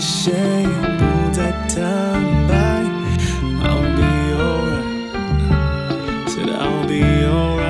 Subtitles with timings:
[0.00, 0.32] 谁
[0.98, 1.78] 不再坦
[2.48, 2.54] 白
[3.62, 4.02] ？I'll be
[4.34, 4.88] alright.
[6.26, 7.60] Said I'll be alright.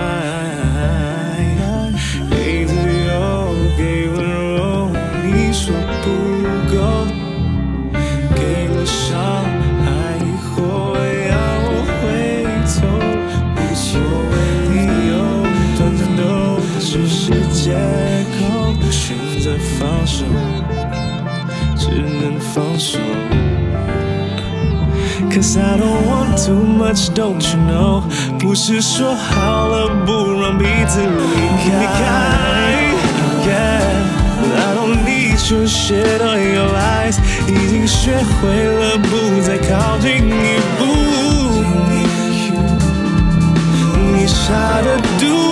[2.30, 3.10] 给自由，
[3.76, 4.16] 给温
[4.54, 4.58] 柔，
[5.24, 6.06] 你说不
[6.72, 6.78] 够。
[8.36, 9.10] 给了伤
[9.84, 10.94] 害以后，
[11.28, 11.34] 要
[11.66, 12.00] 我回
[12.78, 12.78] 头，
[13.56, 13.88] 无所
[14.30, 14.32] 谓
[14.70, 14.74] 理
[15.10, 15.12] 由，
[15.76, 16.20] 短暂都
[16.78, 17.18] 只是
[17.52, 17.74] 借
[18.38, 18.40] 口，
[18.90, 19.44] 选择
[19.78, 20.24] 放手。
[21.76, 22.98] 只能放手。
[25.30, 28.02] Cause I don't want too much, don't you know？
[28.38, 31.06] 不是说好了不让彼此离
[31.86, 31.98] 开。
[33.46, 40.82] Yeah，I don't need your shit or your lies，已经学会了不再靠近一步。
[44.12, 45.49] 你傻的 do，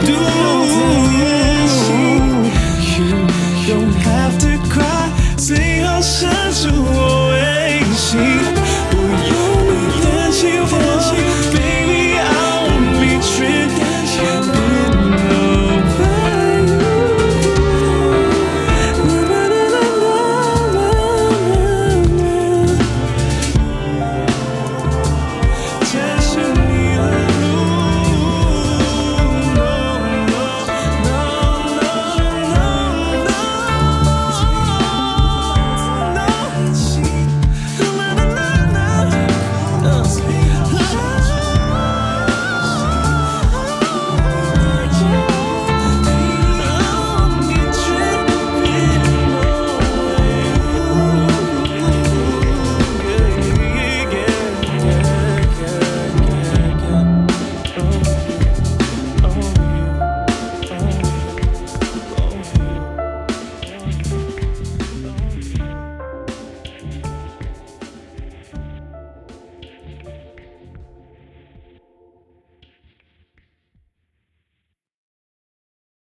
[0.00, 1.03] do。